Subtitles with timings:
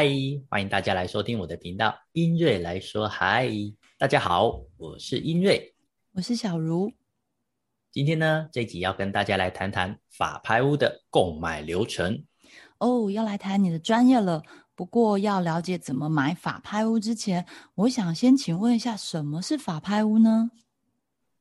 [0.00, 0.06] 嗨，
[0.48, 3.50] 欢迎大家来收听我的频道，音瑞来说嗨。
[3.98, 5.74] 大家好，我是音瑞，
[6.12, 6.92] 我是小茹。
[7.90, 12.24] 今天呢，这集要跟大家来谈谈法拍屋的购买流程。
[12.78, 14.40] 哦，要来谈你的专业了。
[14.76, 17.44] 不过要了解怎么买法拍屋之前，
[17.74, 20.48] 我想先请问一下，什么是法拍屋呢？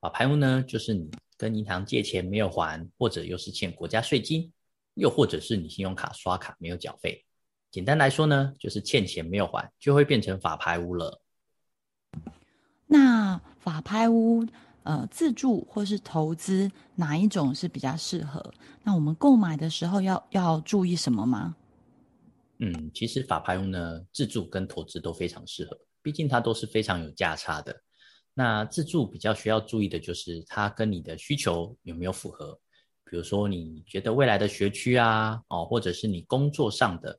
[0.00, 4.50] 法拍屋呢，就是你跟银行借钱没有还，或者又是欠国家税金，
[4.94, 7.22] 又或者是你信用卡刷卡没有缴费。
[7.70, 11.20] 简单来说呢，就是欠钱没有还，就会变成法拍屋了。
[12.86, 14.46] 那法拍屋，
[14.82, 18.52] 呃，自住或是投资，哪一种是比较适合？
[18.82, 21.56] 那我们购买的时候要要注意什么吗？
[22.60, 27.82] 嗯，其实法拍屋呢，自住跟投资都非常适合，毕竟它都是非常有价差的。
[28.32, 32.58] 那自住比较需要注意的就是它跟你的需求有没有符合，
[33.04, 37.18] 比如说你觉得未来的学区啊，哦，或者是你工作上的，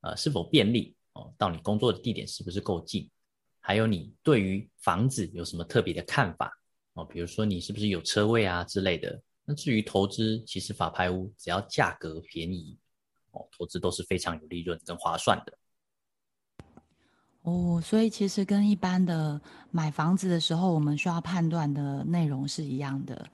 [0.00, 3.08] 呃，是否便利哦，到你工作的地点是不是够近？
[3.60, 6.50] 还有你对于房子有什么特别的看法
[6.94, 7.04] 哦？
[7.04, 9.20] 比如说你是不是有车位啊之类的。
[9.44, 12.78] 那至于投资，其实法拍屋只要价格便宜
[13.32, 15.58] 哦，投资都是非常有利润跟划算的。
[17.42, 19.40] 哦，所以其实跟一般的
[19.70, 23.28] 买房子的时候，我们需要判断的内容是一样的。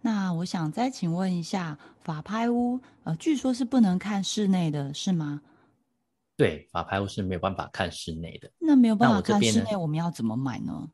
[0.00, 5.42] 那我想再请问一下，法拍屋呃，据说是不能看室内的，是吗？
[6.38, 8.48] 对，法拍屋是没有办法看室内的。
[8.60, 10.88] 那没有办法看室内，我们要怎么买呢？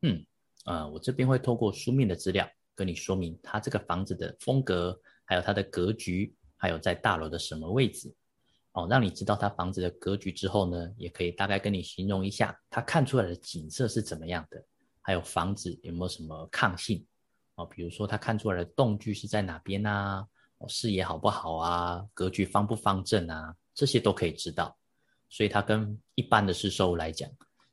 [0.00, 0.24] 嗯，
[0.64, 8.10] 呃，我这边会透过书面的资料跟你说明它这个房子的风格，还有它的格局，还有在大楼的什么位置，
[8.72, 14.64] 哦，让你知道它房子的格局之后呢，也可以大概跟你形容一下它看出来的景色是怎么样的，
[15.02, 17.04] 还有房子有没有什么抗性，
[17.56, 20.26] 哦，比如说它看出来的动距是在哪边啊，
[20.56, 23.54] 哦，视野好不好啊，格局方不方正啊。
[23.74, 24.76] 这些都可以知道，
[25.28, 27.28] 所以它跟一般的市售物来讲，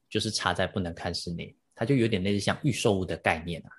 [0.09, 3.69] 就是差在不能看室内，它就有点类似像预售物的概念啊，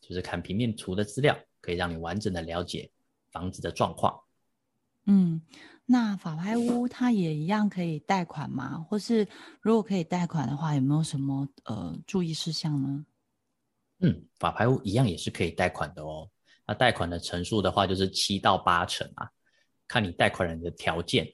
[0.00, 2.90] 就是看平面图的资料，可以让你完整的了解
[3.30, 4.20] 房子的状况。
[5.06, 5.40] 嗯，
[5.86, 8.78] 那法拍屋它也一样可以贷款吗？
[8.88, 9.26] 或是
[9.62, 13.06] 如果可以贷款的话，有没有什么呃注意事项呢？
[14.00, 16.28] 嗯，法拍屋一样也是可以贷款的哦。
[16.66, 19.30] 那贷款的成数的话，就是七到八成啊，
[19.86, 21.26] 看你贷款人的条件。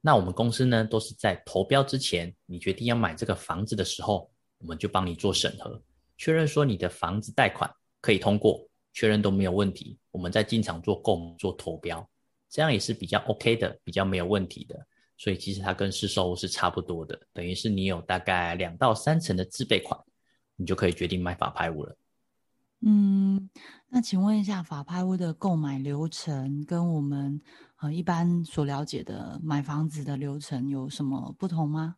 [0.00, 5.80] 那我们公司呢，都是在投标之前，你决定要买这个房子的时候，我们就帮你做审核，
[6.16, 12.08] 确认说你的房子贷款可以通过，确认都没有问题，我们再进场做购做投标，
[12.48, 14.86] 这样也是比较 OK 的，比较没有问题的。
[15.18, 20.00] 所以其实它跟市售是差不多的，等于是你有大概两到三成的自备款，
[20.56, 21.94] 你就可以决定买法拍屋了。
[22.82, 23.50] 嗯，
[23.88, 27.40] 那请问一下，法拍屋的购买流程跟我们
[27.80, 31.96] 呃一般所了解的买房子的流程有什么不同吗？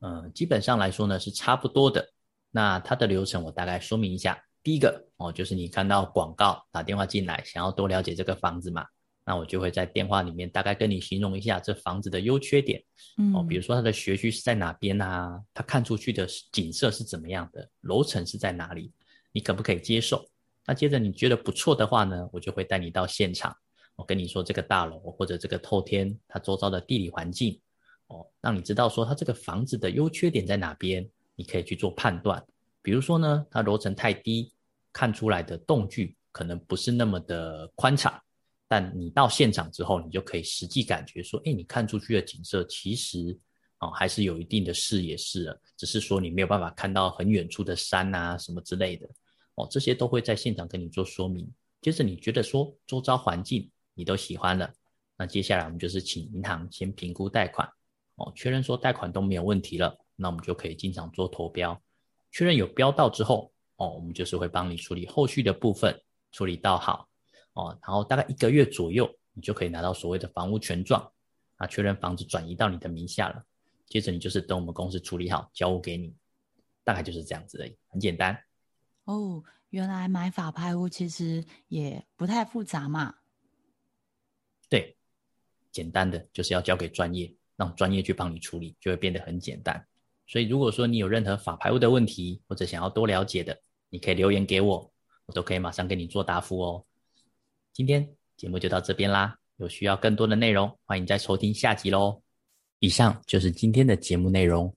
[0.00, 2.06] 嗯，基本上来说呢是差不多的。
[2.50, 4.40] 那它的流程我大概说明一下。
[4.62, 8.84] 第一个哦，就是你看到广告打电话进来，想要多了解这个房子嘛，
[9.24, 12.82] 那我就会在电话里面大概跟你形容一下这房子的优缺点。
[13.16, 15.40] 嗯，哦，比如说它的学区是在哪边啊？
[15.52, 17.68] 它看出去的景色是怎么样的？
[17.80, 18.92] 楼层是在哪里？
[19.36, 20.26] 你可不可以接受？
[20.64, 23.54] 那接着你觉得不错的话呢，我就会带你到现场，
[23.94, 27.60] 我跟你说这个大楼或者这个透天它周遭的地理环境，
[28.06, 32.42] 哦，让你知道说它这个房子的优缺点在哪边，你可以去做判断。
[32.80, 34.50] 比如说呢，它楼层太低，
[34.90, 38.18] 看出来的动距可能不是那么的宽敞，
[38.66, 43.38] 但你到现场之后，你就可以实际感觉说，哎，你看出去的景色其实。
[43.80, 49.06] 哦，还是有一定的视野是，只是说你没有办法看到很远处的山啊什么之类的。
[49.56, 51.46] 哦，这些都会在现场跟你做说明。
[51.82, 54.72] 接着你觉得说周遭环境你都喜欢了，
[55.16, 57.68] 那接下来我们就是请银行先评估贷款，
[58.16, 61.80] 哦，确认说贷款都没有问题了，那我们就可以进场做投标。
[62.32, 65.98] 确认有标到之后，哦，我们就是会帮你处理后续的部分，
[66.32, 67.08] 处理到好，
[67.52, 71.10] 哦，然后大概一个月左右，你就可以拿到所谓的房屋权状，
[71.56, 73.42] 啊，确认房子转移到你的名下了。
[73.86, 76.14] 接着你就是等我们公司处理好交物给你，
[76.82, 78.36] 大概就是这样子而已，很简单。
[79.06, 83.14] 哦，原来买法拍屋其实也不太复杂嘛。
[84.68, 84.96] 对，
[85.72, 89.86] 简单的就是要交给专业，让专业去帮你处理，就会变得很简单。
[90.26, 93.56] 所以如果说你有任何法拍屋的问题，或者想要多了解的，
[93.90, 94.92] 你可以留言给我，
[95.26, 96.84] 我都可以马上给你做答复哦。
[97.72, 102.20] 今天节目就到这边啦，有需要更多的内容，欢迎再收听下集喽。
[102.80, 104.74] 以上就是今天的节目内容，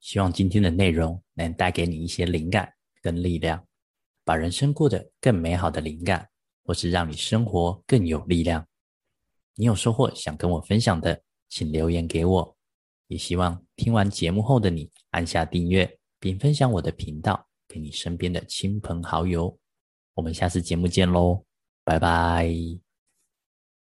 [0.00, 2.72] 希望今天的内容能带给你一些灵感
[3.06, 3.64] 跟力量，
[4.24, 6.28] 把人生过得更美好的灵感，
[6.64, 8.66] 或是让你生活更有力量。
[9.54, 12.56] 你有收获想跟我分享的，请留言给我。
[13.06, 19.56] 也希望听完节目后的你按下订阅，并分享我的频道给你身边的亲朋好友。
[20.14, 21.44] 我们下次节目见喽，
[21.84, 22.85] 拜拜。